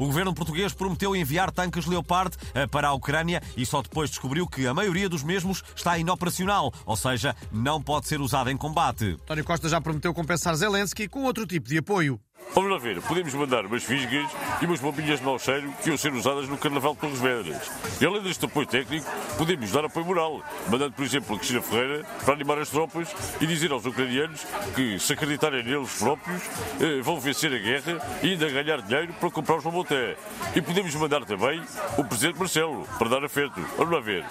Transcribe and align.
O 0.00 0.06
governo 0.06 0.32
português 0.32 0.72
prometeu 0.72 1.14
enviar 1.14 1.50
tanques 1.50 1.84
Leopard 1.84 2.34
eh, 2.54 2.66
para 2.66 2.88
a 2.88 2.94
Ucrânia 2.94 3.42
e 3.54 3.66
só 3.66 3.82
depois 3.82 4.08
descobriu 4.08 4.46
que 4.46 4.66
a 4.66 4.72
maioria 4.72 5.10
dos 5.10 5.22
mesmos 5.22 5.62
está 5.76 5.98
inoperacional, 5.98 6.72
ou 6.86 6.96
seja, 6.96 7.36
não 7.52 7.82
pode 7.82 8.08
ser 8.08 8.18
usado 8.18 8.48
em 8.48 8.56
combate. 8.56 9.18
António 9.24 9.44
Costa 9.44 9.68
já 9.68 9.78
prometeu 9.78 10.14
compensar 10.14 10.54
Zelensky 10.54 11.06
com 11.06 11.24
outro 11.24 11.46
tipo 11.46 11.68
de 11.68 11.76
apoio. 11.76 12.18
Vamos 12.52 12.70
lá 12.70 12.78
ver, 12.78 13.00
podemos 13.02 13.32
mandar 13.34 13.64
umas 13.64 13.84
fisgas 13.84 14.28
e 14.60 14.66
umas 14.66 14.80
bombinhas 14.80 15.20
de 15.20 15.24
mau 15.24 15.38
cheiro 15.38 15.72
que 15.82 15.88
iam 15.88 15.96
ser 15.96 16.12
usadas 16.12 16.48
no 16.48 16.58
Carnaval 16.58 16.94
de 16.94 17.00
Torres 17.00 17.20
Vedras. 17.20 17.70
E 18.00 18.04
além 18.04 18.22
deste 18.22 18.44
apoio 18.44 18.66
técnico, 18.66 19.06
podemos 19.38 19.70
dar 19.70 19.84
apoio 19.84 20.04
moral, 20.04 20.42
mandando, 20.68 20.92
por 20.92 21.04
exemplo, 21.04 21.36
a 21.36 21.38
Cristina 21.38 21.62
Ferreira 21.62 22.04
para 22.24 22.34
animar 22.34 22.58
as 22.58 22.68
tropas 22.68 23.14
e 23.40 23.46
dizer 23.46 23.70
aos 23.70 23.86
ucranianos 23.86 24.44
que, 24.74 24.98
se 24.98 25.12
acreditarem 25.12 25.62
neles 25.62 25.96
próprios, 25.96 26.42
eh, 26.80 27.00
vão 27.00 27.20
vencer 27.20 27.52
a 27.52 27.58
guerra 27.58 28.20
e 28.20 28.30
ainda 28.30 28.50
ganhar 28.50 28.82
dinheiro 28.82 29.12
para 29.20 29.30
comprar 29.30 29.56
os 29.56 29.64
Mamoté. 29.64 30.16
E 30.54 30.60
podemos 30.60 30.92
mandar 30.96 31.24
também 31.24 31.62
o 31.96 32.04
Presidente 32.04 32.38
Marcelo 32.38 32.84
para 32.98 33.08
dar 33.08 33.24
afeto. 33.24 33.60
Vamos 33.76 33.94
lá 33.94 34.00
ver. 34.00 34.24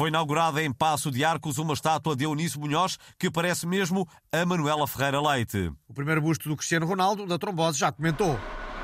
Foi 0.00 0.08
inaugurada 0.08 0.62
em 0.62 0.72
Passo 0.72 1.10
de 1.10 1.22
Arcos 1.22 1.58
uma 1.58 1.74
estátua 1.74 2.16
de 2.16 2.24
Eunice 2.24 2.58
Munhoz 2.58 2.96
que 3.18 3.30
parece 3.30 3.66
mesmo 3.66 4.08
a 4.32 4.46
Manuela 4.46 4.86
Ferreira 4.86 5.20
Leite. 5.20 5.70
O 5.86 5.92
primeiro 5.92 6.22
busto 6.22 6.48
do 6.48 6.56
Cristiano 6.56 6.86
Ronaldo, 6.86 7.26
da 7.26 7.38
trombose, 7.38 7.78
já 7.78 7.92
comentou. 7.92 8.40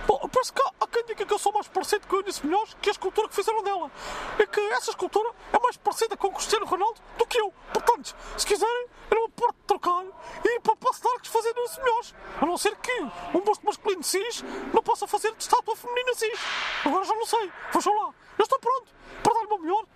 Bom, 0.07 0.29
parece 0.31 0.53
que 0.53 0.61
há 0.61 0.87
quem 0.87 1.07
diga 1.07 1.25
que 1.25 1.33
eu 1.33 1.39
sou 1.39 1.55
mais 1.55 1.67
parecido 1.69 2.07
com 2.07 2.17
a 2.17 2.19
Eunice 2.19 2.47
Munhoz 2.47 2.77
que 2.83 2.91
a 2.91 2.93
escultura 2.93 3.31
que 3.31 3.35
fizeram 3.35 3.63
dela. 3.63 3.91
É 4.39 4.45
que 4.45 4.61
essa 4.61 4.91
escultura 4.91 5.31
é 5.55 5.59
mais 5.59 5.79
parecida 5.79 6.19
com 6.19 6.27
o 6.27 6.33
Cristiano 6.33 6.67
Ronaldo 6.67 7.01
do 7.17 7.25
que 7.25 7.41
eu. 7.41 7.51
Portanto, 7.73 8.15
se 8.37 8.47
quiserem, 8.47 8.87
eu 9.11 9.21
não 9.21 9.31
porto 9.31 9.57
de 9.57 9.67
trocar 9.69 10.05
e 10.45 10.57
ir 10.57 10.61
para 10.61 10.77
Passo 10.77 11.01
de 11.01 11.09
Arcos 11.09 11.31
fazer 11.31 11.57
Eunice 11.57 11.81
Munhoz. 11.81 12.15
A 12.43 12.45
não 12.45 12.59
ser 12.59 12.77
que 12.77 12.93
um 13.35 13.41
busto 13.41 13.65
masculino 13.65 14.03
cis 14.03 14.45
não 14.71 14.83
possa 14.83 15.07
fazer 15.07 15.35
de 15.35 15.43
estátua 15.43 15.77
feminina 15.77 16.13
cis. 16.15 16.39
Agora 16.85 17.07
já 17.07 17.15
não 17.15 17.25
sei. 17.25 17.51
Vejam 17.73 17.95
lá. 17.95 18.13
Eu 18.37 18.43
estou 18.43 18.59
pronto 18.59 18.93
para 19.23 19.33
dar 19.33 19.47
o 19.47 19.49
meu 19.49 19.59
melhor. 19.61 19.87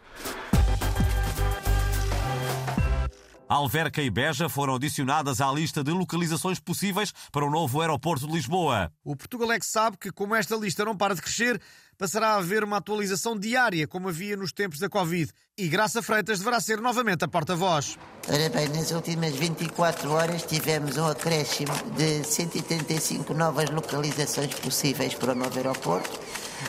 Alverca 3.50 4.00
e 4.00 4.08
Beja 4.08 4.48
foram 4.48 4.76
adicionadas 4.76 5.40
à 5.40 5.50
lista 5.50 5.82
de 5.82 5.90
localizações 5.90 6.60
possíveis 6.60 7.12
para 7.32 7.44
o 7.44 7.50
novo 7.50 7.80
aeroporto 7.80 8.24
de 8.24 8.32
Lisboa. 8.32 8.92
O 9.02 9.16
Portugalex 9.16 9.66
sabe 9.66 9.96
que, 9.96 10.12
como 10.12 10.36
esta 10.36 10.54
lista 10.54 10.84
não 10.84 10.96
para 10.96 11.16
de 11.16 11.20
crescer, 11.20 11.60
passará 11.98 12.28
a 12.28 12.36
haver 12.36 12.62
uma 12.62 12.76
atualização 12.76 13.36
diária, 13.36 13.88
como 13.88 14.08
havia 14.08 14.36
nos 14.36 14.52
tempos 14.52 14.78
da 14.78 14.88
Covid. 14.88 15.32
E 15.60 15.68
Graça 15.68 16.00
Freitas 16.00 16.38
deverá 16.38 16.58
ser 16.58 16.80
novamente 16.80 17.22
a 17.22 17.28
porta-voz. 17.28 17.98
Ora 18.26 18.48
bem, 18.48 18.66
nas 18.70 18.92
últimas 18.92 19.34
24 19.34 20.10
horas 20.10 20.42
tivemos 20.42 20.96
um 20.96 21.06
acréscimo 21.06 21.74
de 21.98 22.24
135 22.24 23.34
novas 23.34 23.68
localizações 23.68 24.54
possíveis 24.54 25.12
para 25.12 25.32
o 25.32 25.34
novo 25.34 25.54
aeroporto. 25.58 26.18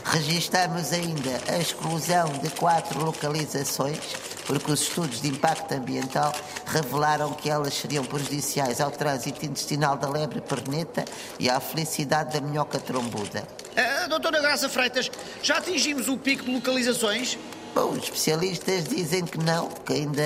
Registamos 0.03 0.91
ainda 0.91 1.39
a 1.47 1.57
exclusão 1.57 2.27
de 2.39 2.49
quatro 2.49 3.01
localizações, 3.01 3.97
porque 4.45 4.69
os 4.69 4.81
estudos 4.81 5.21
de 5.21 5.29
impacto 5.29 5.71
ambiental 5.73 6.33
revelaram 6.65 7.31
que 7.31 7.49
elas 7.49 7.73
seriam 7.73 8.03
prejudiciais 8.03 8.81
ao 8.81 8.91
trânsito 8.91 9.45
intestinal 9.45 9.95
da 9.95 10.09
lebre 10.09 10.41
perneta 10.41 11.05
e 11.39 11.49
à 11.49 11.61
felicidade 11.61 12.33
da 12.33 12.45
minhoca 12.45 12.77
trombuda. 12.77 13.47
Uh, 13.71 14.09
doutora 14.09 14.41
Graça 14.41 14.67
Freitas, 14.67 15.09
já 15.41 15.59
atingimos 15.59 16.09
o 16.09 16.17
pico 16.17 16.43
de 16.43 16.51
localizações? 16.51 17.37
Bom, 17.73 17.91
os 17.91 18.03
especialistas 18.03 18.89
dizem 18.89 19.23
que 19.25 19.37
não, 19.37 19.69
que 19.69 19.93
ainda, 19.93 20.21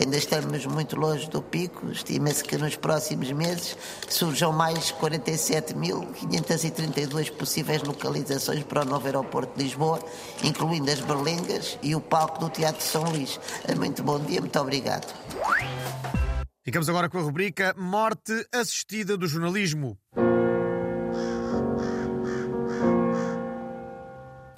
ainda 0.00 0.16
estamos 0.16 0.66
muito 0.66 0.96
longe 0.96 1.30
do 1.30 1.40
pico. 1.40 1.88
Estima-se 1.90 2.42
que 2.42 2.58
nos 2.58 2.74
próximos 2.74 3.30
meses 3.30 3.78
surjam 4.08 4.50
mais 4.52 4.90
47.532 4.92 7.30
possíveis 7.32 7.84
localizações 7.84 8.64
para 8.64 8.82
o 8.82 8.84
novo 8.84 9.06
aeroporto 9.06 9.56
de 9.56 9.62
Lisboa, 9.62 10.00
incluindo 10.42 10.90
as 10.90 10.98
berlengas 11.00 11.78
e 11.82 11.94
o 11.94 12.00
palco 12.00 12.40
do 12.40 12.50
Teatro 12.50 12.84
São 12.84 13.04
Luís. 13.04 13.38
Muito 13.76 14.02
bom 14.02 14.18
dia, 14.18 14.40
muito 14.40 14.58
obrigado. 14.58 15.06
Ficamos 16.64 16.88
agora 16.88 17.08
com 17.08 17.18
a 17.18 17.22
rubrica 17.22 17.72
Morte 17.78 18.44
Assistida 18.52 19.16
do 19.16 19.28
Jornalismo. 19.28 19.96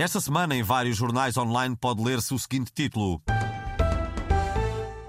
Esta 0.02 0.20
semana, 0.20 0.56
em 0.56 0.64
vários 0.64 0.96
jornais 0.96 1.36
online, 1.36 1.76
pode 1.76 2.02
ler-se 2.02 2.34
o 2.34 2.38
seguinte 2.38 2.72
título: 2.74 3.22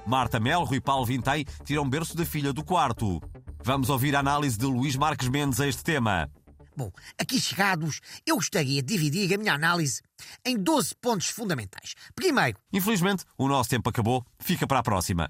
Marta 0.05 0.39
Melro 0.39 0.75
e 0.75 0.79
Paulo 0.79 1.03
Vintém 1.03 1.43
tiram 1.65 1.89
berço 1.89 2.15
da 2.15 2.23
filha 2.23 2.53
do 2.53 2.63
quarto. 2.63 3.19
Vamos 3.63 3.89
ouvir 3.89 4.15
a 4.15 4.19
análise 4.19 4.55
de 4.55 4.67
Luís 4.67 4.95
Marques 4.95 5.27
Mendes 5.29 5.59
a 5.59 5.67
este 5.67 5.83
tema. 5.83 6.29
Bom, 6.77 6.91
aqui 7.19 7.39
chegados, 7.39 8.01
eu 8.23 8.35
gostaria 8.35 8.83
de 8.83 8.93
dividir 8.93 9.33
a 9.33 9.37
minha 9.39 9.55
análise 9.55 9.99
em 10.45 10.55
12 10.55 10.93
pontos 11.01 11.29
fundamentais. 11.29 11.95
Primeiro, 12.13 12.59
Infelizmente, 12.71 13.23
o 13.35 13.47
nosso 13.47 13.71
tempo 13.71 13.89
acabou. 13.89 14.23
Fica 14.37 14.67
para 14.67 14.77
a 14.77 14.83
próxima. 14.83 15.27